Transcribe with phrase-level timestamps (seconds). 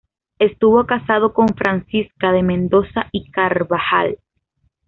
[0.39, 4.17] Estuvo casado con Francisca de Mendoza y Carvajal.